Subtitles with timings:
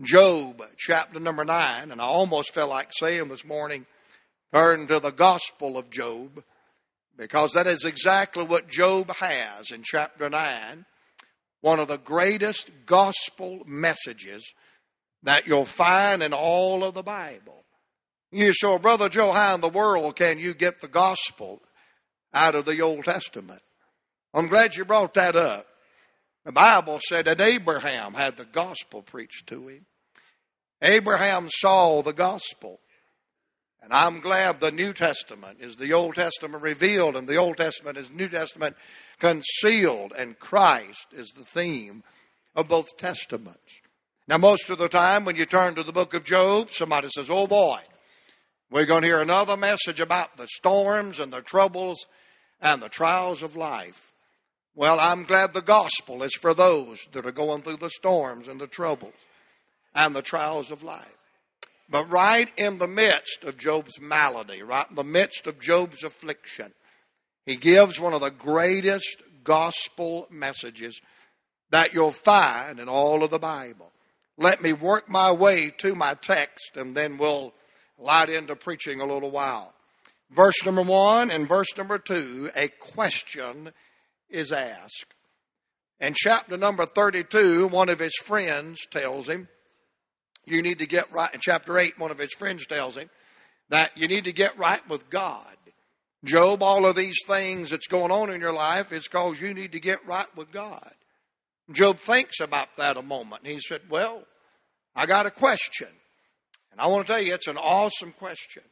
[0.00, 3.84] Job chapter number 9, and I almost felt like saying this morning,
[4.52, 6.44] turn to the Gospel of Job,
[7.16, 10.84] because that is exactly what Job has in chapter 9.
[11.62, 14.44] One of the greatest gospel messages
[15.24, 17.64] that you'll find in all of the Bible.
[18.30, 21.60] You say, Brother Joe, how in the world can you get the gospel
[22.32, 23.62] out of the Old Testament?
[24.32, 25.66] I'm glad you brought that up.
[26.44, 29.86] The Bible said that Abraham had the gospel preached to him.
[30.80, 32.80] Abraham saw the gospel.
[33.82, 37.96] And I'm glad the New Testament is the Old Testament revealed, and the Old Testament
[37.96, 38.76] is New Testament
[39.18, 42.02] concealed, and Christ is the theme
[42.54, 43.80] of both Testaments.
[44.26, 47.30] Now, most of the time when you turn to the book of Job, somebody says,
[47.30, 47.80] Oh boy,
[48.70, 52.04] we're going to hear another message about the storms and the troubles
[52.60, 54.07] and the trials of life.
[54.78, 58.60] Well, I'm glad the gospel is for those that are going through the storms and
[58.60, 59.12] the troubles
[59.92, 61.18] and the trials of life.
[61.90, 66.74] But right in the midst of Job's malady, right in the midst of Job's affliction,
[67.44, 71.00] he gives one of the greatest gospel messages
[71.70, 73.90] that you'll find in all of the Bible.
[74.36, 77.52] Let me work my way to my text and then we'll
[77.98, 79.74] light into preaching a little while.
[80.30, 83.72] Verse number one and verse number two, a question
[84.30, 85.14] is asked.
[86.00, 89.48] In chapter number 32, one of his friends tells him,
[90.46, 91.32] you need to get right.
[91.34, 93.10] In chapter 8, one of his friends tells him
[93.68, 95.56] that you need to get right with God.
[96.24, 99.72] Job, all of these things that's going on in your life is because you need
[99.72, 100.92] to get right with God.
[101.70, 103.46] Job thinks about that a moment.
[103.46, 104.22] He said, Well,
[104.96, 105.88] I got a question.
[106.72, 108.62] And I want to tell you, it's an awesome question.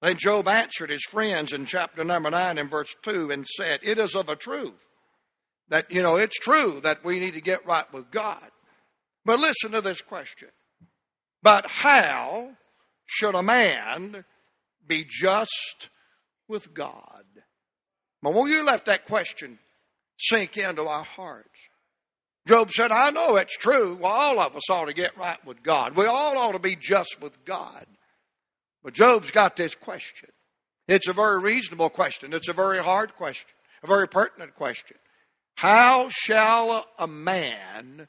[0.00, 3.98] Then Job answered his friends in chapter number 9 and verse 2 and said, It
[3.98, 4.89] is of a truth
[5.70, 8.50] that, you know, it's true that we need to get right with God.
[9.24, 10.48] But listen to this question
[11.42, 12.50] but how
[13.06, 14.24] should a man
[14.86, 15.88] be just
[16.48, 17.24] with God?
[18.22, 19.58] But when you let that question
[20.18, 21.68] sink into our hearts,
[22.46, 23.98] Job said, I know it's true.
[24.00, 25.96] Well, all of us ought to get right with God.
[25.96, 27.86] We all ought to be just with God.
[28.82, 30.30] But Job's got this question.
[30.88, 32.32] It's a very reasonable question.
[32.32, 33.50] It's a very hard question,
[33.82, 34.96] a very pertinent question.
[35.56, 38.08] How shall a man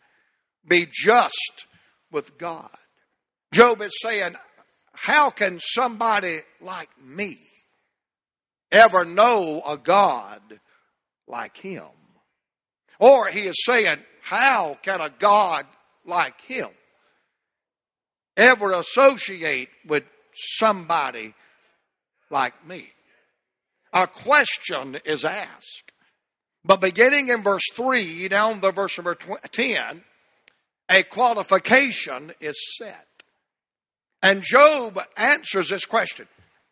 [0.67, 1.65] be just
[2.11, 2.69] with God?
[3.51, 4.35] Job is saying,
[4.93, 7.37] How can somebody like me
[8.71, 10.41] ever know a God
[11.27, 11.83] like him?
[12.99, 15.65] Or he is saying, How can a God
[16.05, 16.69] like him
[18.37, 20.03] ever associate with
[20.33, 21.33] somebody
[22.29, 22.91] like me?
[23.93, 25.90] A question is asked.
[26.63, 30.03] But beginning in verse 3 down to verse number 10,
[30.89, 33.07] a qualification is set.
[34.21, 36.27] And Job answers this question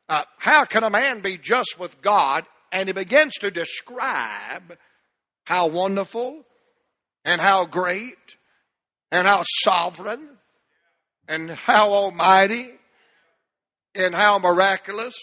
[0.08, 2.46] uh, How can a man be just with God?
[2.72, 4.78] And he begins to describe
[5.46, 6.46] how wonderful
[7.26, 8.38] and how great
[9.12, 10.38] and how sovereign
[11.28, 12.70] and how almighty
[13.96, 15.16] and how miraculous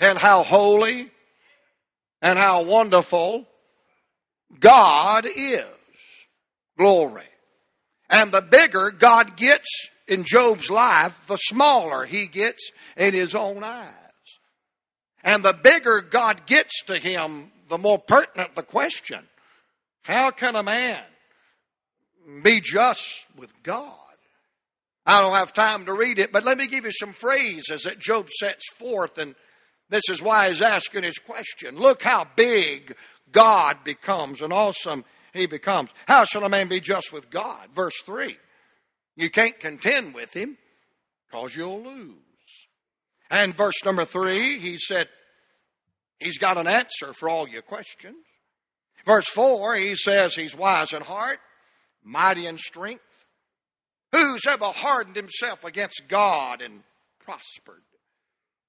[0.00, 1.10] and how holy
[2.22, 3.46] and how wonderful
[4.58, 5.64] God is.
[6.78, 7.24] Glory.
[8.08, 13.62] And the bigger God gets in Job's life, the smaller he gets in his own
[13.62, 13.94] eyes.
[15.22, 19.20] And the bigger God gets to him, the more pertinent the question.
[20.02, 21.02] How can a man
[22.42, 23.94] be just with God?
[25.06, 27.98] I don't have time to read it, but let me give you some phrases that
[27.98, 29.34] Job sets forth, and
[29.90, 31.76] this is why he's asking his question.
[31.76, 32.96] Look how big
[33.30, 35.90] God becomes and awesome he becomes.
[36.06, 37.68] How shall a man be just with God?
[37.74, 38.36] Verse 3.
[39.16, 40.56] You can't contend with him
[41.26, 42.14] because you'll lose.
[43.30, 45.08] And verse number three, he said,
[46.18, 48.16] He's got an answer for all your questions.
[49.06, 51.38] Verse 4, he says he's wise in heart,
[52.04, 53.24] mighty in strength.
[54.12, 56.82] Who's ever hardened himself against God and
[57.20, 57.82] prospered?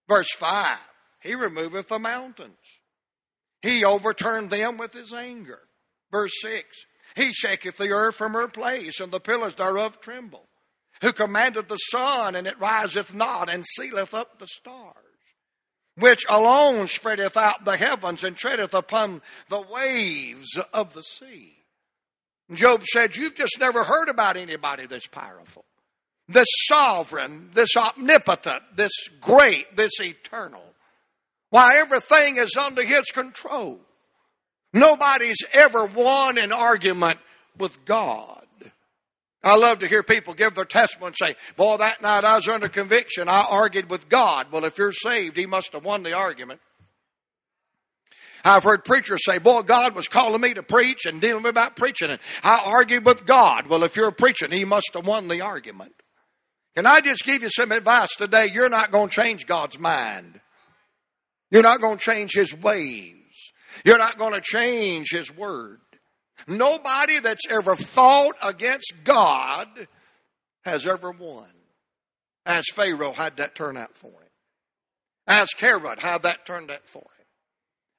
[0.07, 0.77] Verse 5,
[1.21, 2.79] he removeth the mountains.
[3.61, 5.59] He overturned them with his anger.
[6.11, 6.85] Verse 6,
[7.15, 10.47] he shaketh the earth from her place, and the pillars thereof tremble.
[11.01, 14.95] Who commanded the sun, and it riseth not, and sealeth up the stars.
[15.97, 21.57] Which alone spreadeth out the heavens, and treadeth upon the waves of the sea.
[22.53, 25.65] Job said, You've just never heard about anybody this powerful,
[26.27, 30.63] this sovereign, this omnipotent, this great, this eternal.
[31.51, 33.79] Why, everything is under his control.
[34.73, 37.19] Nobody's ever won an argument
[37.57, 38.37] with God.
[39.43, 42.47] I love to hear people give their testimony and say, Boy, that night I was
[42.47, 43.27] under conviction.
[43.27, 44.47] I argued with God.
[44.51, 46.61] Well, if you're saved, He must have won the argument.
[48.45, 51.75] I've heard preachers say, Boy, God was calling me to preach and dealing with about
[51.75, 52.11] preaching.
[52.11, 53.67] And I argued with God.
[53.67, 55.95] Well, if you're preaching, He must have won the argument.
[56.75, 58.47] Can I just give you some advice today?
[58.53, 60.39] You're not going to change God's mind.
[61.51, 63.15] You're not going to change His ways.
[63.85, 65.79] You're not going to change His word.
[66.47, 69.67] Nobody that's ever fought against God
[70.63, 71.47] has ever won.
[72.45, 74.29] As Pharaoh, how'd that turn out for him?
[75.27, 77.25] Ask Herod how that turned out for him.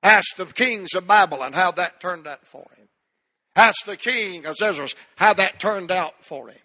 [0.03, 2.89] Ask the kings of Babylon how that turned out for him.
[3.55, 6.59] Ask the king of Xerxes how that turned out for him.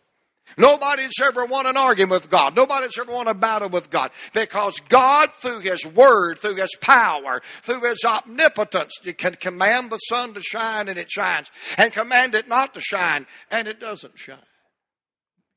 [0.56, 2.56] Nobody's ever won an argument with God.
[2.56, 4.12] Nobody's ever won a battle with God.
[4.34, 9.98] Because God, through His Word, through His power, through His omnipotence, you can command the
[9.98, 14.18] sun to shine and it shines, and command it not to shine and it doesn't
[14.18, 14.38] shine.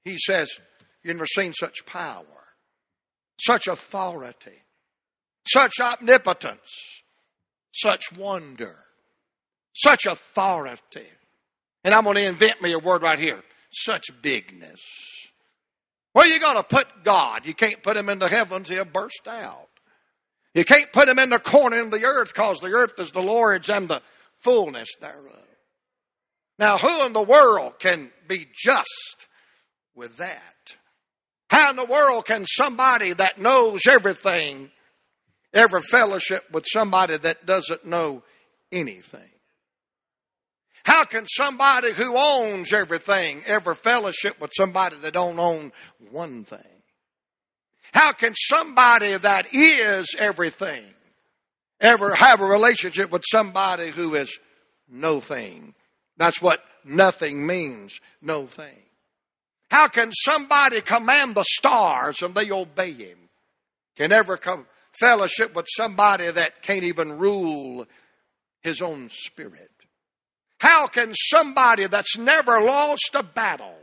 [0.03, 0.51] He says,
[1.03, 2.25] You've never seen such power,
[3.39, 4.65] such authority,
[5.47, 7.03] such omnipotence,
[7.73, 8.77] such wonder,
[9.73, 11.07] such authority.
[11.85, 14.82] And I'm going to invent me a word right here such bigness.
[16.12, 17.46] Where are you going to put God?
[17.46, 19.69] You can't put him in the heavens, he'll burst out.
[20.55, 23.22] You can't put him in the corner of the earth because the earth is the
[23.22, 24.02] Lord's and the
[24.38, 25.37] fullness thereof.
[26.58, 29.28] Now, who in the world can be just
[29.94, 30.76] with that?
[31.49, 34.70] How in the world can somebody that knows everything
[35.55, 38.22] ever fellowship with somebody that doesn't know
[38.70, 39.31] anything?
[40.91, 45.71] How can somebody who owns everything ever fellowship with somebody that don't own
[46.11, 46.83] one thing?
[47.95, 50.83] How can somebody that is everything
[51.81, 54.37] ever have a relationship with somebody who is
[54.89, 55.77] no thing?
[56.17, 58.83] That's what nothing means, no thing.
[59.71, 63.29] How can somebody command the stars and they obey him?
[63.95, 64.67] Can ever come
[64.99, 67.87] fellowship with somebody that can't even rule
[68.61, 69.69] his own spirit?
[70.61, 73.75] How can somebody that's never lost a battle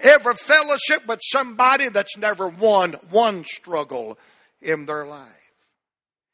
[0.00, 4.18] ever fellowship with somebody that's never won one struggle
[4.62, 5.28] in their life?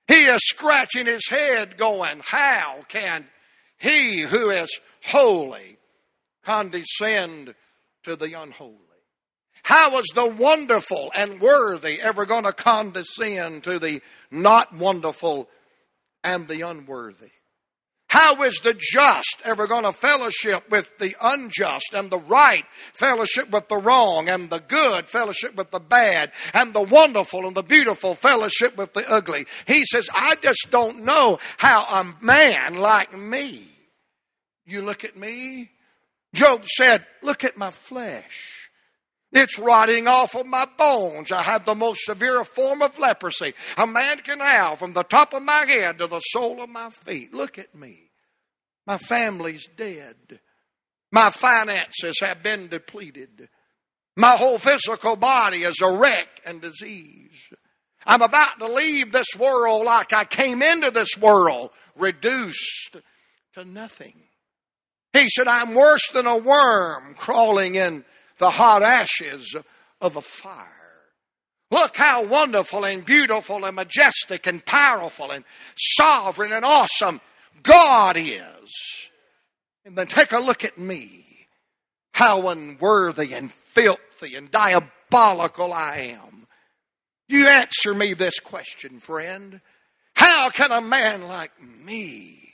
[0.06, 3.26] He is scratching his head, going, How can
[3.76, 4.70] he who is
[5.04, 5.78] holy
[6.44, 7.54] condescend
[8.04, 8.76] to the unholy?
[9.64, 14.00] How is the wonderful and worthy ever going to condescend to the
[14.30, 15.48] not wonderful
[16.22, 17.30] and the unworthy?
[18.12, 23.48] How is the just ever going to fellowship with the unjust and the right fellowship
[23.48, 27.62] with the wrong and the good fellowship with the bad and the wonderful and the
[27.62, 29.46] beautiful fellowship with the ugly?
[29.66, 33.62] He says, I just don't know how a man like me.
[34.66, 35.70] You look at me.
[36.34, 38.61] Job said, Look at my flesh.
[39.32, 41.32] It's rotting off of my bones.
[41.32, 45.32] I have the most severe form of leprosy a man can have from the top
[45.32, 47.32] of my head to the sole of my feet.
[47.32, 48.10] Look at me.
[48.86, 50.40] My family's dead.
[51.10, 53.48] My finances have been depleted.
[54.16, 57.48] My whole physical body is a wreck and disease.
[58.04, 62.96] I'm about to leave this world like I came into this world, reduced
[63.54, 64.14] to nothing.
[65.12, 68.04] He said, I'm worse than a worm crawling in
[68.38, 69.56] the hot ashes
[70.00, 70.68] of a fire.
[71.70, 77.20] Look how wonderful and beautiful and majestic and powerful and sovereign and awesome
[77.62, 79.08] God is.
[79.84, 81.24] And then take a look at me.
[82.12, 86.46] How unworthy and filthy and diabolical I am.
[87.28, 89.62] You answer me this question, friend.
[90.14, 92.52] How can a man like me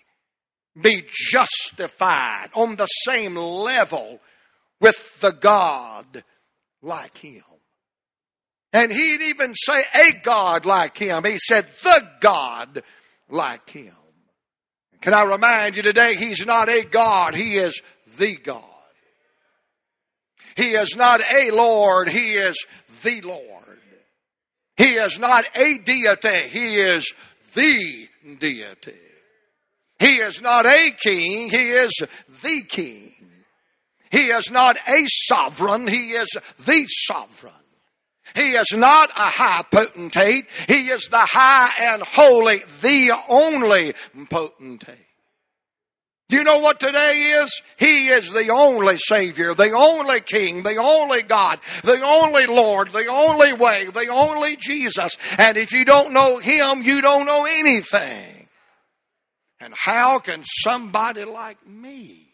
[0.81, 4.21] be justified on the same level
[4.81, 6.25] with the God
[6.83, 7.43] like him.
[8.73, 11.25] And he'd even say a God like him.
[11.25, 12.83] He said the God
[13.31, 13.95] like him.
[15.01, 17.81] Can I remind you today, he's not a God, he is
[18.19, 18.65] the God.
[20.57, 22.67] He is not a Lord, he is
[23.05, 23.45] the Lord.
[24.77, 27.13] He is not a deity, he is
[27.55, 28.09] the
[28.39, 28.95] deity.
[29.99, 31.93] He is not a king, he is
[32.43, 33.13] the king.
[34.11, 36.29] He is not a sovereign, he is
[36.65, 37.53] the sovereign.
[38.35, 43.95] He is not a high potentate, he is the high and holy, the only
[44.29, 45.07] potentate.
[46.31, 47.63] You know what today is?
[47.79, 53.07] He is the only Savior, the only King, the only God, the only Lord, the
[53.07, 55.17] only way, the only Jesus.
[55.39, 58.47] And if you don't know Him, you don't know anything.
[59.59, 62.28] And how can somebody like me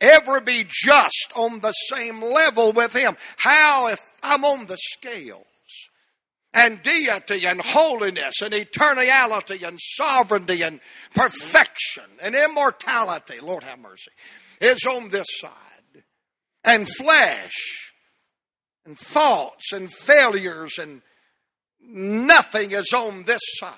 [0.00, 3.16] ever be just on the same level with Him?
[3.36, 5.44] How if I'm on the scales?
[6.52, 10.80] And deity and holiness and eternality and sovereignty and
[11.12, 14.12] perfection and immortality, Lord have mercy,
[14.60, 15.50] is on this side.
[16.62, 17.92] And flesh
[18.86, 21.02] and thoughts and failures and
[21.80, 23.74] nothing is on this side.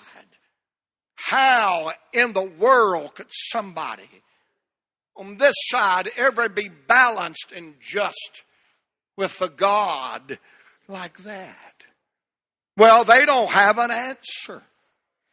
[1.14, 4.08] How in the world could somebody
[5.16, 8.44] on this side ever be balanced and just
[9.16, 10.38] with the God
[10.88, 11.84] like that?
[12.76, 14.62] Well, they don't have an answer.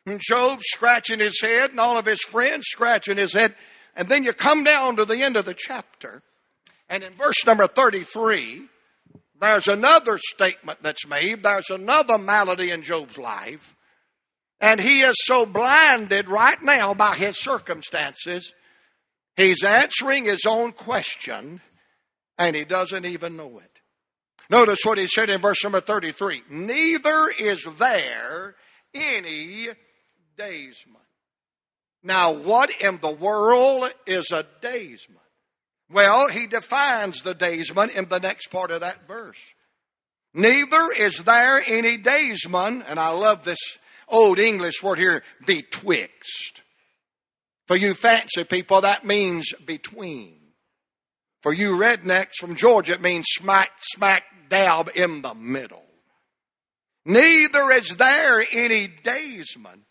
[0.06, 3.56] And Job scratching his head and all of his friends scratching his head.
[3.96, 6.22] And then you come down to the end of the chapter.
[6.90, 8.68] And in verse number 33,
[9.40, 11.44] there's another statement that's made.
[11.44, 13.76] There's another malady in Job's life.
[14.60, 18.54] And he is so blinded right now by his circumstances,
[19.36, 21.62] he's answering his own question
[22.38, 23.80] and he doesn't even know it.
[24.50, 28.56] Notice what he said in verse number 33 Neither is there
[28.94, 29.68] any
[30.38, 30.98] daysman.
[32.04, 35.18] Now, what in the world is a daysman?
[35.90, 39.40] Well, he defines the daysman in the next part of that verse.
[40.34, 46.63] Neither is there any daysman, and I love this old English word here, betwixt.
[47.68, 50.40] For you fancy people, that means between.
[51.42, 55.84] For you rednecks from Georgia, it means smack, smack dab in the middle.
[57.06, 59.84] Neither is there any daysman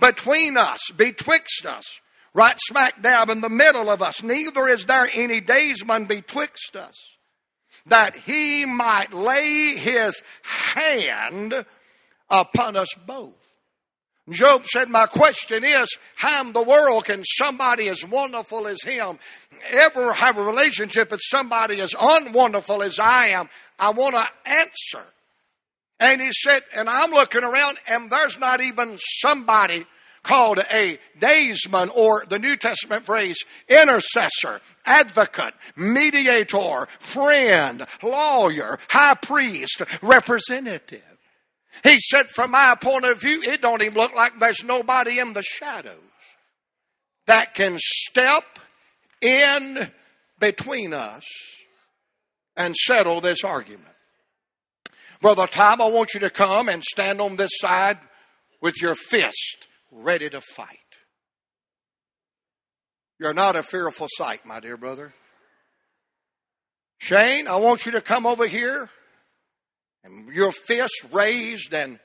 [0.00, 1.84] between us, betwixt us,
[2.32, 4.22] right smack dab in the middle of us.
[4.22, 6.96] Neither is there any daysman betwixt us,
[7.86, 11.66] that he might lay his hand
[12.30, 13.43] upon us both.
[14.30, 19.18] Job said, My question is, how in the world can somebody as wonderful as him
[19.70, 23.48] ever have a relationship with somebody as unwonderful as I am?
[23.78, 25.04] I want to answer.
[26.00, 29.84] And he said, and I'm looking around, and there's not even somebody
[30.22, 39.82] called a daysman or the New Testament phrase intercessor, advocate, mediator, friend, lawyer, high priest,
[40.02, 41.13] representative.
[41.82, 45.32] He said, from my point of view, it don't even look like there's nobody in
[45.32, 45.98] the shadows
[47.26, 48.44] that can step
[49.20, 49.90] in
[50.38, 51.24] between us
[52.56, 53.88] and settle this argument.
[55.20, 57.98] Brother Tom, I want you to come and stand on this side
[58.60, 60.78] with your fist ready to fight.
[63.18, 65.14] You're not a fearful sight, my dear brother.
[66.98, 68.90] Shane, I want you to come over here
[70.04, 71.98] and your fist raised and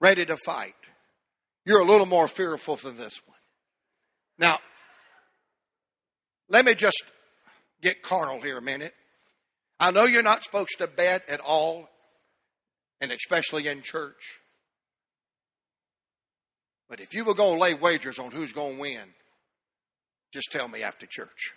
[0.00, 0.74] ready to fight.
[1.64, 3.36] You're a little more fearful for this one.
[4.38, 4.58] Now,
[6.48, 7.02] let me just
[7.82, 8.94] get carnal here a minute.
[9.80, 11.88] I know you're not supposed to bet at all,
[13.00, 14.40] and especially in church.
[16.88, 19.08] But if you were going to lay wagers on who's going to win,
[20.32, 21.52] just tell me after church.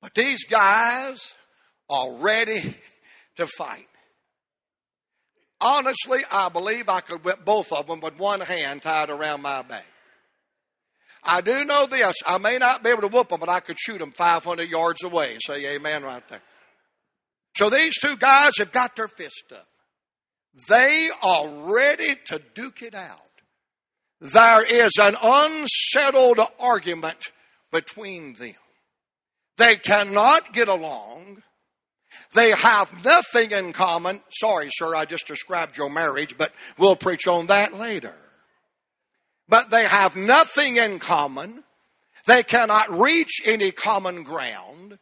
[0.00, 1.34] But these guys
[1.88, 2.76] are ready
[3.36, 3.88] to fight.
[5.60, 9.62] Honestly, I believe I could whip both of them with one hand tied around my
[9.62, 9.86] back.
[11.22, 12.16] I do know this.
[12.26, 15.02] I may not be able to whoop them, but I could shoot them 500 yards
[15.02, 15.38] away.
[15.40, 16.42] Say amen right there.
[17.56, 19.66] So these two guys have got their fist up.
[20.68, 23.20] They are ready to duke it out.
[24.20, 27.18] There is an unsettled argument
[27.72, 28.54] between them.
[29.56, 31.42] They cannot get along.
[32.32, 34.20] They have nothing in common.
[34.30, 38.14] Sorry, sir, I just described your marriage, but we'll preach on that later.
[39.48, 41.64] But they have nothing in common.
[42.26, 44.98] They cannot reach any common ground.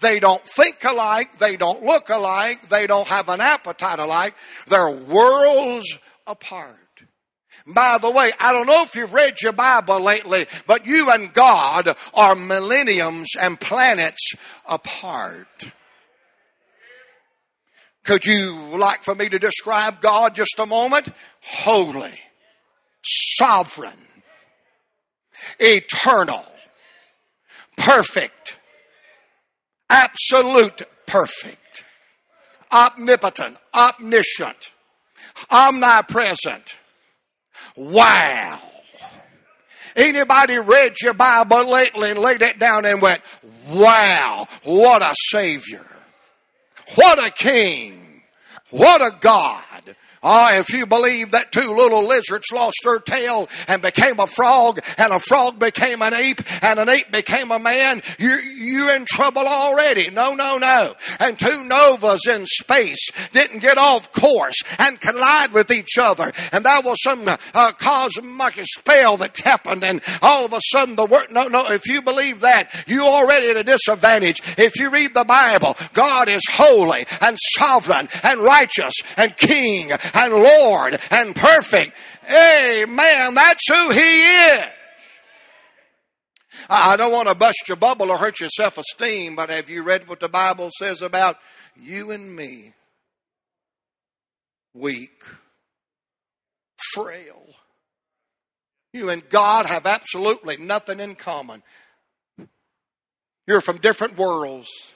[0.00, 1.38] They don't think alike.
[1.38, 2.68] They don't look alike.
[2.68, 4.34] They don't have an appetite alike.
[4.66, 6.76] They're worlds apart.
[7.66, 11.32] By the way, I don't know if you've read your Bible lately, but you and
[11.32, 14.34] God are millenniums and planets
[14.66, 15.72] apart.
[18.04, 21.08] Could you like for me to describe God just a moment?
[21.40, 22.18] Holy,
[23.02, 23.98] sovereign,
[25.60, 26.44] eternal,
[27.76, 28.58] perfect,
[29.88, 31.84] absolute perfect,
[32.72, 34.72] omnipotent, omniscient,
[35.50, 36.76] omnipresent.
[37.76, 38.58] Wow.
[39.94, 43.20] Anybody read your Bible lately and laid it down and went,
[43.68, 45.86] wow, what a Savior.
[46.94, 48.01] What a king.
[48.72, 49.62] What a God.
[50.24, 54.78] Ah, if you believe that two little lizards lost their tail and became a frog,
[54.96, 59.04] and a frog became an ape, and an ape became a man, you're, you're in
[59.04, 60.10] trouble already.
[60.10, 60.94] No, no, no.
[61.18, 66.30] And two novas in space didn't get off course and collide with each other.
[66.52, 71.06] And that was some uh, cosmic spell that happened, and all of a sudden the
[71.06, 74.40] word, no, no, if you believe that, you're already at a disadvantage.
[74.56, 80.32] If you read the Bible, God is holy and sovereign and righteous and king and
[80.32, 81.96] Lord and perfect.
[82.28, 83.34] Amen.
[83.34, 84.64] That's who He is.
[86.68, 89.82] I don't want to bust your bubble or hurt your self esteem, but have you
[89.82, 91.38] read what the Bible says about
[91.76, 92.72] you and me?
[94.74, 95.24] Weak,
[96.94, 97.42] frail.
[98.92, 101.62] You and God have absolutely nothing in common.
[103.46, 104.92] You're from different worlds.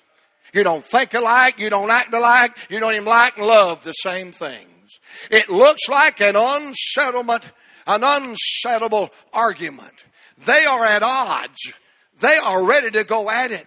[0.56, 3.92] You don't think alike, you don't act alike, you don't even like and love the
[3.92, 4.98] same things.
[5.30, 7.52] It looks like an unsettlement,
[7.86, 10.06] an unsettable argument.
[10.46, 11.74] They are at odds.
[12.20, 13.66] They are ready to go at it.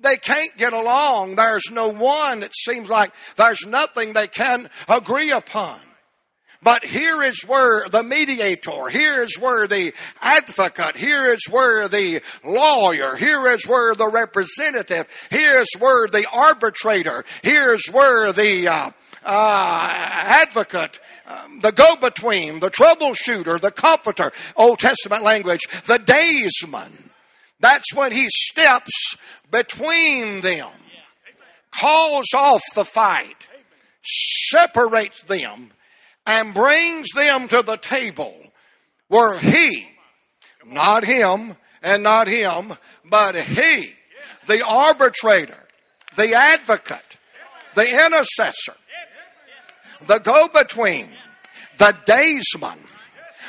[0.00, 1.36] They can't get along.
[1.36, 2.42] There's no one.
[2.42, 5.78] It seems like there's nothing they can agree upon.
[6.60, 12.20] But here is where the mediator, here is where the advocate, here is where the
[12.44, 18.90] lawyer, here is where the representative, here is where the arbitrator, here's where the uh,
[19.24, 20.98] uh, advocate,
[21.28, 27.10] um, the go between, the troubleshooter, the comforter, Old Testament language, the daysman.
[27.60, 29.16] That's when he steps
[29.50, 30.70] between them,
[31.70, 33.46] calls off the fight,
[34.02, 35.70] separates them,
[36.28, 38.36] and brings them to the table
[39.08, 39.88] where he,
[40.66, 42.74] not him and not him,
[43.08, 43.92] but he,
[44.46, 45.66] the arbitrator,
[46.16, 47.16] the advocate,
[47.74, 48.74] the intercessor,
[50.06, 51.08] the go between,
[51.78, 52.78] the daysman,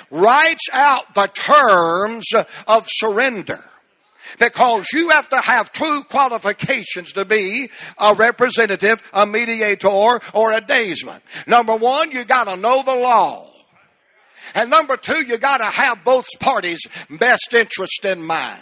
[0.10, 2.28] writes out the terms
[2.66, 3.64] of surrender.
[4.38, 10.62] Because you have to have two qualifications to be a representative, a mediator, or a
[10.62, 11.22] daysman.
[11.48, 13.50] Number one, you gotta know the law.
[14.56, 18.62] And number two, you gotta have both parties' best interest in mind.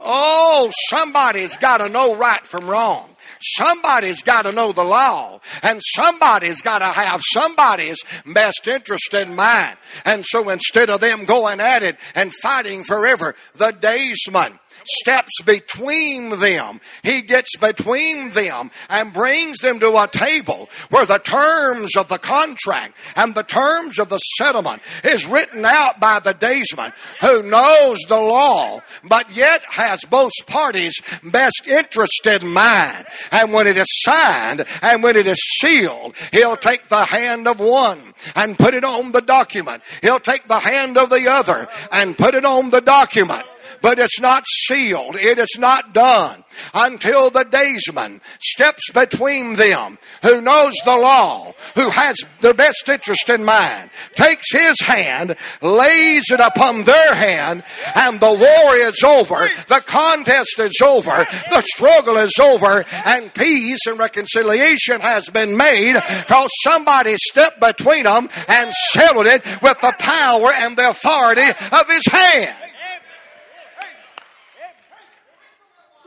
[0.00, 3.11] Oh, somebody's gotta know right from wrong.
[3.40, 9.34] Somebody's got to know the law, and somebody's got to have somebody's best interest in
[9.34, 9.76] mind.
[10.04, 16.30] And so instead of them going at it and fighting forever, the daysman steps between
[16.40, 16.80] them.
[17.02, 22.18] He gets between them and brings them to a table where the terms of the
[22.18, 27.98] contract and the terms of the settlement is written out by the daysman who knows
[28.08, 33.06] the law, but yet has both parties' best interest in mind.
[33.30, 37.60] And when it is signed and when it is sealed, he'll take the hand of
[37.60, 39.82] one and put it on the document.
[40.02, 43.46] He'll take the hand of the other and put it on the document
[43.82, 45.16] but it's not sealed.
[45.16, 51.90] It is not done until the daysman steps between them who knows the law, who
[51.90, 57.62] has their best interest in mind, takes his hand, lays it upon their hand,
[57.96, 63.86] and the war is over, the contest is over, the struggle is over, and peace
[63.86, 69.94] and reconciliation has been made because somebody stepped between them and settled it with the
[69.98, 72.71] power and the authority of his hand.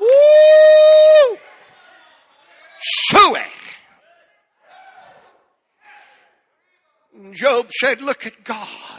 [0.05, 0.35] Woo!
[7.35, 8.94] Job said, Look at God.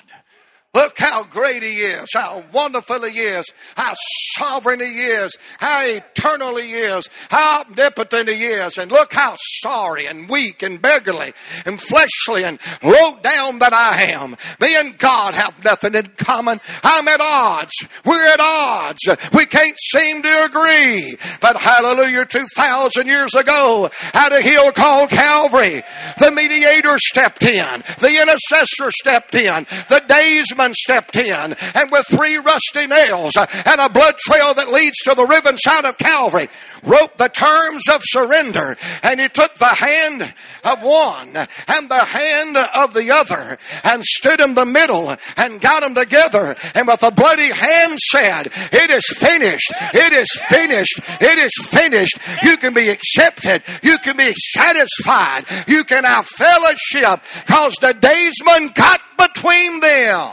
[0.76, 3.94] Look how great He is, how wonderful He is, how
[4.36, 10.04] sovereign He is, how eternal He is, how omnipotent He is, and look how sorry
[10.04, 11.32] and weak and beggarly
[11.64, 14.36] and fleshly and low down that I am.
[14.60, 16.60] Me and God have nothing in common.
[16.84, 17.72] I'm at odds.
[18.04, 19.00] We're at odds.
[19.32, 21.16] We can't seem to agree.
[21.40, 25.82] But hallelujah, 2,000 years ago, at a hill called Calvary,
[26.18, 32.38] the mediator stepped in, the intercessor stepped in, the daysman stepped in, and with three
[32.38, 36.48] rusty nails and a blood trail that leads to the riven side of Calvary,
[36.82, 38.76] wrote the terms of surrender.
[39.02, 40.22] And he took the hand
[40.64, 45.80] of one and the hand of the other and stood in the middle and got
[45.80, 46.56] them together.
[46.74, 49.72] And with a bloody hand said, It is finished.
[49.92, 51.00] It is finished.
[51.20, 52.18] It is finished.
[52.42, 53.62] You can be accepted.
[53.82, 55.44] You can be satisfied.
[55.66, 60.30] You can have fellowship because the daysman got between them.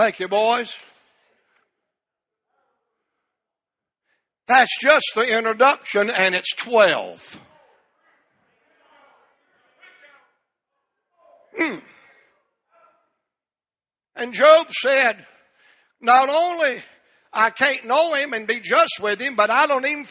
[0.00, 0.74] Thank you, boys.
[4.48, 7.38] That's just the introduction, and it's 12.
[11.60, 11.82] Mm.
[14.16, 15.26] And Job said,
[16.00, 16.78] Not only
[17.30, 20.06] I can't know him and be just with him, but I don't even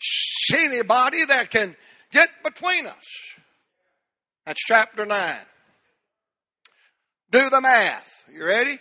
[0.00, 1.76] see anybody that can
[2.12, 3.04] get between us.
[4.46, 5.36] That's chapter 9.
[7.30, 8.24] Do the math.
[8.32, 8.78] You ready?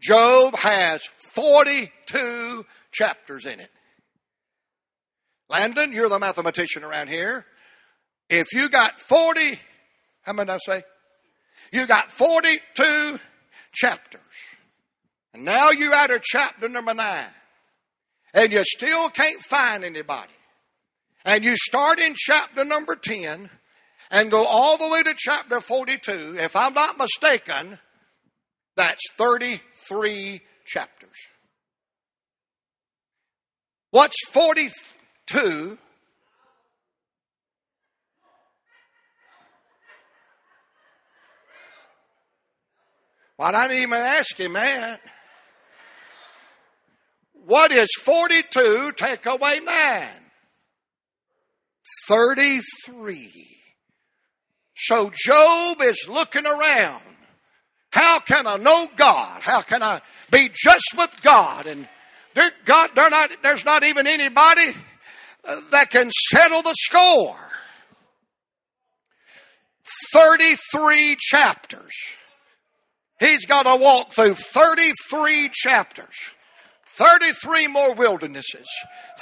[0.00, 3.70] Job has 42 chapters in it.
[5.48, 7.46] Landon, you're the mathematician around here.
[8.28, 9.58] If you got 40,
[10.22, 10.82] how many did I say?
[11.72, 13.18] You got 42
[13.72, 14.20] chapters.
[15.34, 17.24] And now you're at chapter number 9.
[18.34, 20.32] And you still can't find anybody.
[21.24, 23.50] And you start in chapter number 10
[24.10, 26.36] and go all the way to chapter 42.
[26.38, 27.78] If I'm not mistaken,
[28.76, 29.02] that's
[29.88, 31.10] 33 chapters.
[33.90, 35.78] What's 42?
[43.38, 45.00] Well, I didn't even ask him that.
[47.32, 50.04] What is 42 take away 9?
[52.08, 53.58] 33.
[54.74, 57.02] So Job is looking around.
[57.98, 59.42] How can I know God?
[59.42, 61.66] How can I be just with God?
[61.66, 61.88] And
[62.64, 64.76] God, not, there's not even anybody
[65.44, 67.36] uh, that can settle the score.
[70.12, 71.92] 33 chapters.
[73.18, 76.14] He's got to walk through 33 chapters.
[76.86, 78.68] 33 more wildernesses,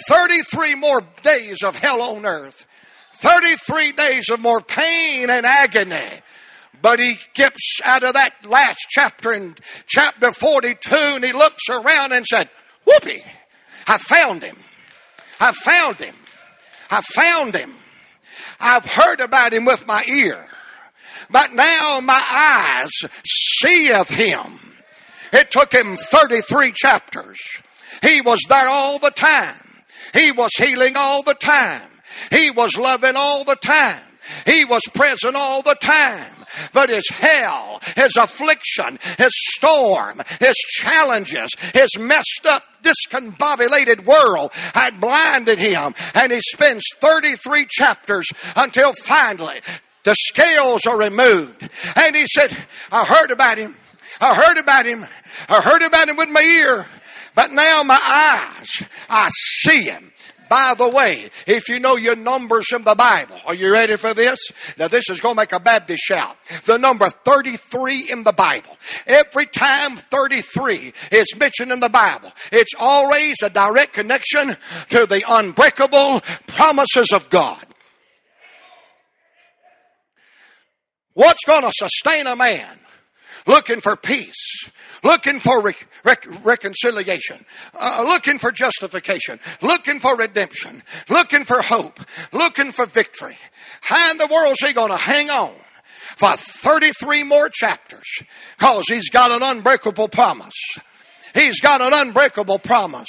[0.09, 2.67] 33 more days of hell on earth,
[3.15, 6.23] 33 days of more pain and agony.
[6.87, 9.57] But he gets out of that last chapter in
[9.89, 12.49] chapter 42 and he looks around and said,
[12.87, 13.25] Whoopee,
[13.89, 14.57] I found him.
[15.41, 16.15] I found him.
[16.89, 17.75] I found him.
[18.61, 20.47] I've heard about him with my ear,
[21.29, 22.93] but now my eyes
[23.27, 24.61] seeth him.
[25.33, 27.41] It took him 33 chapters.
[28.01, 29.83] He was there all the time.
[30.15, 31.91] He was healing all the time.
[32.31, 34.03] He was loving all the time.
[34.47, 36.36] He was present all the time.
[36.73, 45.01] But his hell, his affliction, his storm, his challenges, his messed up, discombobulated world had
[45.01, 45.95] blinded him.
[46.15, 49.61] And he spends 33 chapters until finally
[50.05, 51.69] the scales are removed.
[51.97, 52.57] And he said,
[52.93, 53.75] I heard about him.
[54.21, 55.07] I heard about him.
[55.49, 56.87] I heard about him with my ear.
[57.35, 60.13] But now my eyes, I see him.
[60.49, 64.15] By the way, if you know your numbers in the Bible, are you ready for
[64.15, 64.39] this?
[64.79, 66.37] Now this is going to make a Baptist shout.
[66.65, 68.77] The number 33 in the Bible.
[69.07, 74.57] Every time 33 is mentioned in the Bible, it's always a direct connection
[74.91, 77.65] to the unbreakable promises of God.
[81.15, 82.79] What's going to sustain a man
[83.47, 84.71] looking for peace,
[85.03, 87.45] looking for rec- rec- reconciliation,
[87.79, 92.01] uh, looking for justification, looking for redemption, looking for hope,
[92.33, 93.37] looking for victory.
[93.83, 95.53] How in the world is he going to hang on
[96.17, 98.07] for 33 more chapters?
[98.59, 100.55] Because he's got an unbreakable promise.
[101.35, 103.09] He's got an unbreakable promise.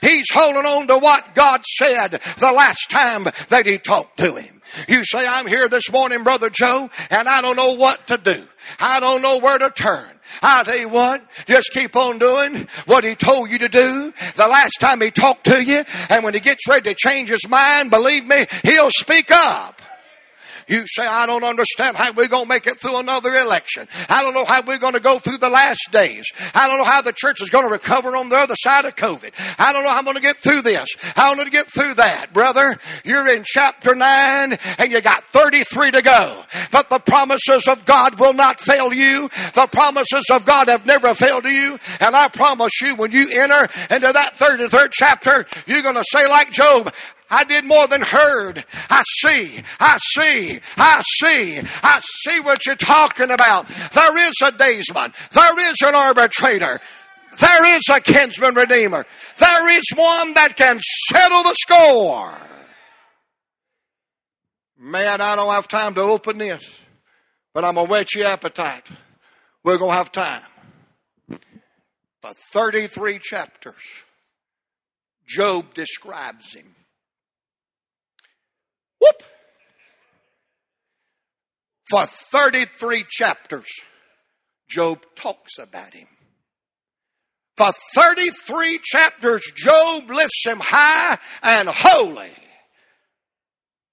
[0.00, 4.60] He's holding on to what God said the last time that he talked to him.
[4.88, 8.44] You say, I'm here this morning, Brother Joe, and I don't know what to do.
[8.80, 10.08] I don't know where to turn.
[10.40, 14.46] I'll tell you what, just keep on doing what he told you to do the
[14.48, 15.84] last time he talked to you.
[16.08, 19.81] And when he gets ready to change his mind, believe me, he'll speak up.
[20.72, 23.86] You say, I don't understand how we're going to make it through another election.
[24.08, 26.24] I don't know how we're going to go through the last days.
[26.54, 28.96] I don't know how the church is going to recover on the other side of
[28.96, 29.34] COVID.
[29.58, 30.88] I don't know how I'm going to get through this.
[31.14, 32.32] How I'm going to get through that.
[32.32, 36.42] Brother, you're in chapter 9 and you got 33 to go.
[36.70, 39.28] But the promises of God will not fail you.
[39.54, 41.78] The promises of God have never failed you.
[42.00, 46.26] And I promise you, when you enter into that 33rd chapter, you're going to say
[46.26, 46.94] like Job,
[47.32, 48.62] I did more than heard.
[48.90, 53.66] I see, I see, I see, I see what you're talking about.
[53.68, 56.78] There is a daysman, there is an arbitrator,
[57.40, 59.06] there is a kinsman redeemer,
[59.38, 62.38] there is one that can settle the score.
[64.78, 66.82] Man, I don't have time to open this,
[67.54, 68.86] but I'm going to whet your appetite.
[69.64, 70.42] We're going to have time.
[72.20, 74.04] For 33 chapters,
[75.26, 76.74] Job describes him.
[79.02, 79.22] Whoop!
[81.90, 83.66] For 33 chapters,
[84.70, 86.08] Job talks about him.
[87.56, 92.30] For 33 chapters, Job lifts him high and holy.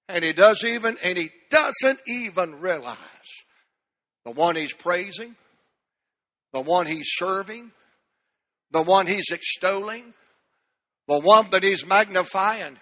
[0.08, 2.96] And he does even, and he doesn't even realize
[4.24, 5.36] the one he's praising,
[6.52, 7.72] the one he's serving,
[8.70, 10.14] the one he's extolling,
[11.06, 12.78] the one that he's magnifying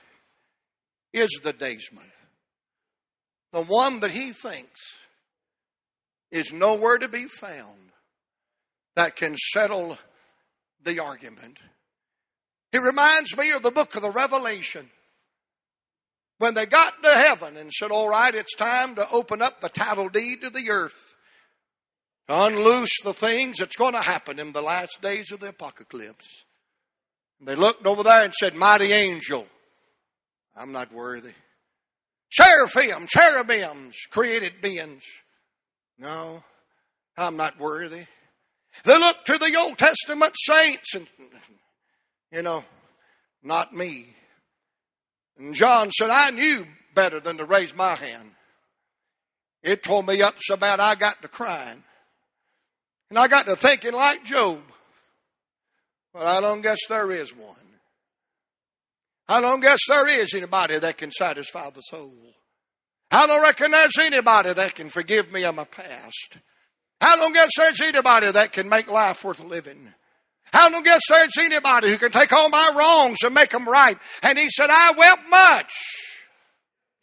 [1.12, 2.08] is the daysman.
[3.53, 4.81] The one that he thinks
[6.31, 7.93] is nowhere to be found
[8.95, 9.99] that can settle
[10.83, 11.61] the argument.
[12.73, 14.91] He reminds me of the book of the Revelation.
[16.39, 19.69] When they got to heaven and said, All right, it's time to open up the
[19.69, 21.17] title deed to the earth,
[22.29, 26.45] to unloose the things that's going to happen in the last days of the apocalypse.
[27.41, 29.47] And they looked over there and said, Mighty angel,
[30.57, 31.33] I'm not worthy.
[32.31, 35.03] Seraphim, cherubims, created beings.
[35.99, 36.43] No,
[37.17, 38.07] I'm not worthy.
[38.85, 41.07] They looked to the Old Testament saints and,
[42.31, 42.64] you know,
[43.43, 44.14] not me.
[45.38, 48.33] And John said, I knew better than to raise my hand.
[49.62, 51.83] It tore me up so bad I got to crying.
[53.11, 54.61] And I got to thinking like Job.
[56.12, 57.57] But I don't guess there is one.
[59.29, 62.14] I don't guess there is anybody that can satisfy the soul.
[63.11, 66.38] I don't reckon there's anybody that can forgive me of my past.
[67.01, 69.93] I don't guess there's anybody that can make life worth living.
[70.53, 73.99] I don't guess there's anybody who can take all my wrongs and make them right.
[74.23, 75.73] And he said, I wept much,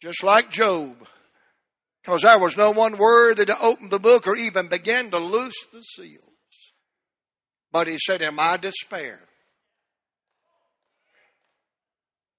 [0.02, 0.96] just like Job,
[2.02, 5.66] because there was no one worthy to open the book or even begin to loose
[5.72, 6.22] the seals.
[7.72, 9.20] But he said, In my despair,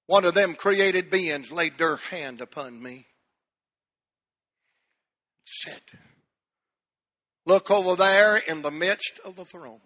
[0.07, 3.05] one of them created beings laid their hand upon me.
[5.45, 5.81] Said,
[7.45, 9.79] Look over there in the midst of the throne.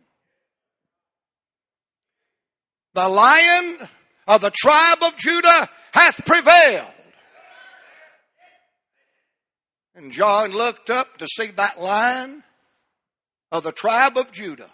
[2.94, 3.90] The lion
[4.28, 6.88] of the tribe of Judah hath prevailed.
[9.94, 12.44] And John looked up to see that lion
[13.52, 14.70] of the tribe of Judah.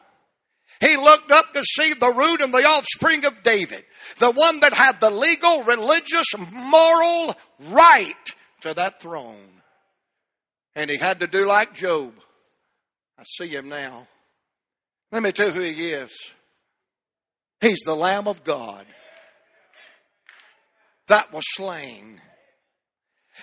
[0.79, 3.83] He looked up to see the root and the offspring of David,
[4.19, 7.35] the one that had the legal, religious, moral
[7.69, 8.13] right
[8.61, 9.61] to that throne.
[10.75, 12.13] And he had to do like Job.
[13.17, 14.07] I see him now.
[15.11, 16.15] Let me tell you who he is.
[17.61, 18.85] He's the Lamb of God
[21.07, 22.21] that was slain.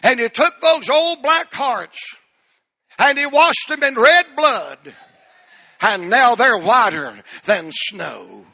[0.02, 1.98] And he took those old black hearts
[2.98, 4.94] and he washed them in red blood.
[5.86, 7.12] And now they're whiter
[7.44, 8.46] than snow.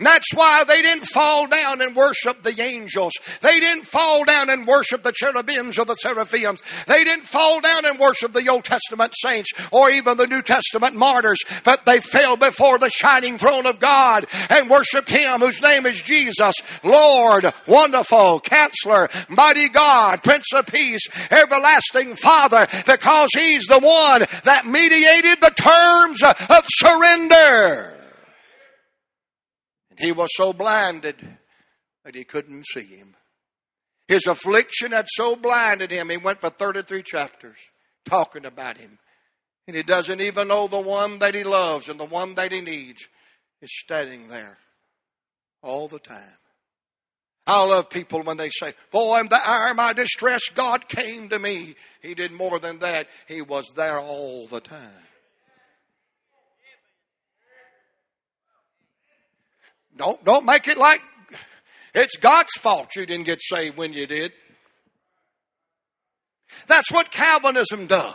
[0.00, 3.12] That's why they didn't fall down and worship the angels.
[3.40, 6.62] They didn't fall down and worship the cherubims or the seraphims.
[6.86, 10.96] They didn't fall down and worship the Old Testament saints or even the New Testament
[10.96, 15.86] martyrs, but they fell before the shining throne of God and worshiped Him whose name
[15.86, 23.80] is Jesus, Lord, Wonderful, Counselor, Mighty God, Prince of Peace, Everlasting Father, because He's the
[23.80, 27.93] one that mediated the terms of surrender.
[29.96, 31.16] And he was so blinded
[32.04, 33.14] that he couldn't see him.
[34.08, 37.56] His affliction had so blinded him, he went for 33 chapters
[38.04, 38.98] talking about him.
[39.66, 42.60] And he doesn't even know the one that he loves and the one that he
[42.60, 43.08] needs
[43.62, 44.58] is standing there
[45.62, 46.38] all the time.
[47.46, 51.28] I love people when they say, Boy, in the hour of my distress, God came
[51.28, 51.74] to me.
[52.02, 53.08] He did more than that.
[53.26, 54.80] He was there all the time.
[59.96, 61.00] Don't, don't make it like
[61.94, 64.32] it's God's fault you didn't get saved when you did.
[66.66, 68.14] That's what Calvinism does.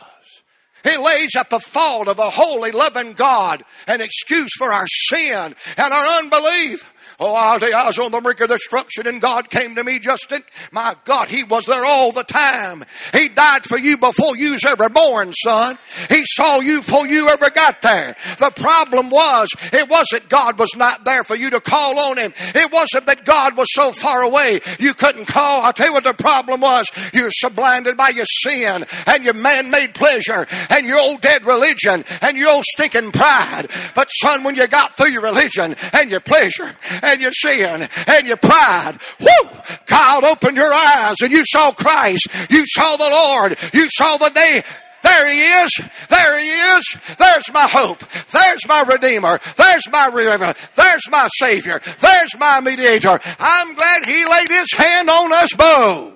[0.83, 5.55] It lays at the fault of a holy, loving God an excuse for our sin
[5.77, 6.93] and our unbelief.
[7.21, 10.41] Oh, I was on the brink of destruction and God came to me just in,
[10.71, 12.85] my God, He was there all the time.
[13.13, 15.77] He died for you before you was ever born, son.
[16.07, 18.15] He saw you before you ever got there.
[18.37, 22.31] The problem was, it wasn't God was not there for you to call on Him.
[22.55, 25.61] It wasn't that God was so far away you couldn't call.
[25.61, 26.87] I'll tell you what the problem was.
[27.13, 32.05] You're so blinded by your sin and your man-made pleasure and your old dead religion
[32.21, 33.67] and your old stinking pride.
[33.93, 36.71] But son, when you got through your religion and your pleasure
[37.09, 38.97] and your sin and your pride.
[39.19, 39.49] Whoo!
[39.85, 42.27] God opened your eyes and you saw Christ.
[42.49, 43.57] You saw the Lord.
[43.73, 44.63] You saw the day.
[45.01, 45.81] There he is.
[46.09, 47.15] There he is.
[47.17, 47.99] There's my hope.
[48.31, 49.39] There's my Redeemer.
[49.55, 50.53] There's my Redeemer.
[50.75, 51.79] There's my Savior.
[51.99, 53.19] There's my Mediator.
[53.39, 56.13] I'm glad he laid his hand on us both.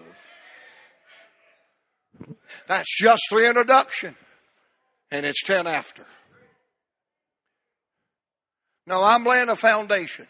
[2.68, 4.16] That's just the introduction.
[5.12, 6.06] And it's 10 after.
[8.86, 10.28] No, I'm laying a foundation.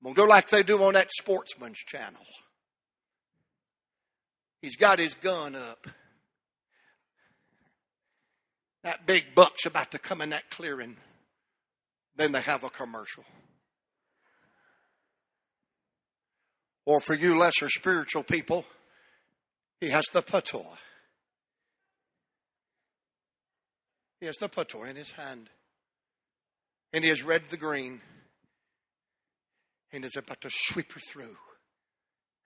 [0.00, 2.22] I'm going to do like they do on that sportsman's channel.
[4.62, 5.86] He's got his gun up.
[8.84, 10.96] that big buck's about to come in that clearing,
[12.16, 13.24] then they have a commercial.
[16.86, 18.64] Or for you lesser spiritual people,
[19.80, 20.76] he has the patois.
[24.20, 25.50] He has the patois in his hand.
[26.92, 28.00] And he has read the green.
[29.92, 31.36] And is about to sweep her through.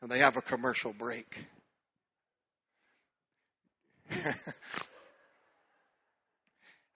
[0.00, 1.46] And they have a commercial break.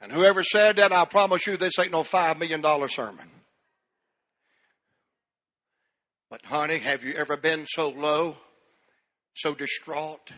[0.00, 3.28] and whoever said that, I promise you, this ain't no $5 million sermon.
[6.30, 8.36] But, honey, have you ever been so low,
[9.34, 10.32] so distraught,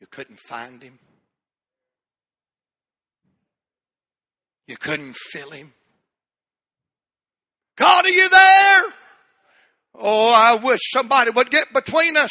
[0.00, 0.98] you couldn't find him?
[4.66, 5.72] You couldn't feel him?
[7.80, 8.82] God, are you there?
[9.94, 12.30] Oh, I wish somebody would get between us.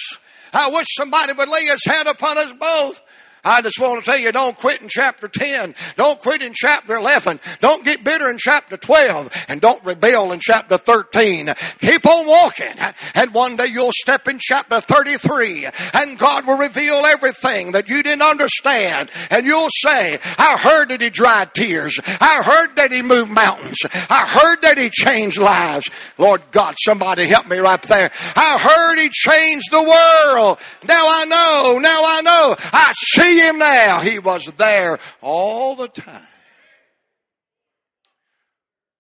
[0.53, 3.01] I wish somebody would lay his hand upon us both.
[3.43, 5.75] I just want to tell you, don't quit in chapter 10.
[5.95, 7.39] Don't quit in chapter 11.
[7.60, 9.45] Don't get bitter in chapter 12.
[9.47, 11.54] And don't rebel in chapter 13.
[11.80, 12.75] Keep on walking.
[13.15, 18.04] And one day you'll step in chapter 33 and God will reveal everything that you
[18.04, 19.10] didn't understand.
[19.30, 21.99] And you'll say, I heard that he dried tears.
[22.19, 23.78] I heard that he moved mountains.
[24.10, 25.89] I heard that he changed lives.
[26.17, 28.12] Lord God, somebody help me right there.
[28.36, 30.60] I heard he changed the world.
[30.88, 31.80] Now I know.
[31.80, 32.56] Now I know.
[32.73, 33.99] I see see him now.
[34.01, 36.21] He was there all the time.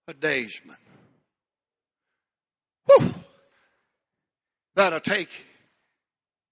[0.07, 0.77] A daysman.
[2.85, 3.13] Whew.
[4.75, 5.29] That'll take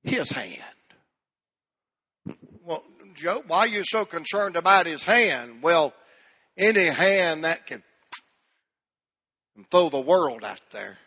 [0.03, 0.61] his hand.
[2.63, 2.83] Well,
[3.15, 5.63] Joe, why are you so concerned about his hand?
[5.63, 5.93] Well,
[6.57, 7.83] any hand that can
[9.71, 10.97] throw the world out there.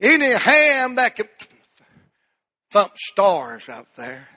[0.00, 1.28] Any hand that can
[2.76, 4.28] thump stars out there.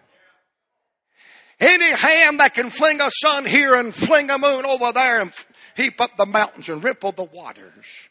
[1.60, 5.34] Any hand that can fling a sun here and fling a moon over there and
[5.76, 8.08] heap up the mountains and ripple the waters.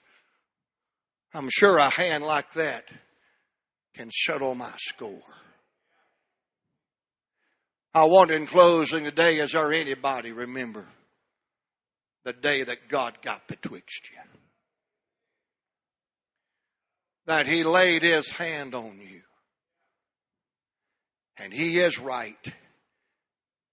[1.32, 2.90] I'm sure a hand like that
[3.94, 5.22] can settle my score.
[7.94, 10.84] I wonder in closing today, is there anybody remember
[12.24, 14.18] the day that God got betwixt you?
[17.24, 19.22] That He laid His hand on you.
[21.38, 22.55] And He is right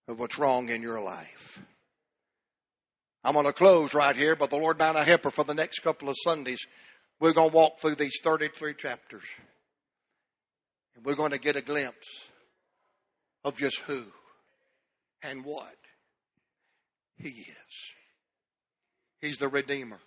[0.08, 1.62] of what's wrong in your life.
[3.24, 5.56] I'm going to close right here, but the Lord might bound a helper for the
[5.56, 6.66] next couple of Sundays.
[7.20, 9.24] We're going to walk through these 33 chapters.
[10.96, 12.30] And we're going to get a glimpse
[13.44, 14.04] of just who
[15.24, 15.76] and what
[17.18, 17.94] He is.
[19.22, 20.00] He's the Redeemer.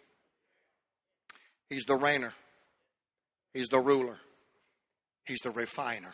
[1.69, 2.33] He's the Reigner.
[3.53, 4.19] He's the ruler.
[5.25, 6.13] He's the refiner.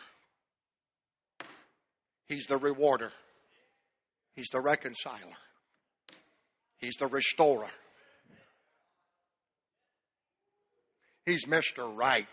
[2.27, 3.11] He's the rewarder.
[4.35, 5.37] He's the reconciler.
[6.77, 7.69] He's the restorer.
[11.25, 11.95] He's Mr.
[11.95, 12.27] Right.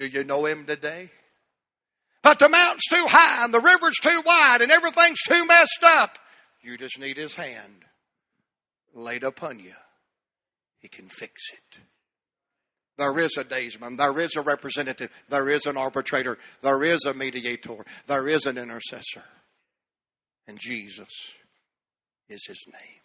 [0.00, 1.10] Do you know him today?
[2.22, 6.18] But the mountain's too high and the river's too wide and everything's too messed up.
[6.62, 7.84] You just need his hand
[8.94, 9.74] laid upon you.
[10.78, 11.80] He can fix it.
[12.96, 13.96] There is a daysman.
[13.96, 15.10] There is a representative.
[15.28, 16.38] There is an arbitrator.
[16.62, 17.84] There is a mediator.
[18.06, 19.24] There is an intercessor.
[20.46, 21.08] And Jesus
[22.28, 23.00] is his name.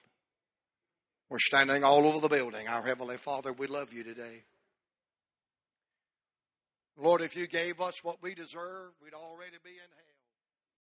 [1.29, 2.67] We're standing all over the building.
[2.67, 4.43] Our Heavenly Father, we love you today.
[6.97, 10.08] Lord, if you gave us what we deserve, we'd already be in hell.